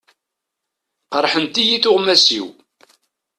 [1.11, 2.47] Qerḥent-iyi tuɣmas-iw.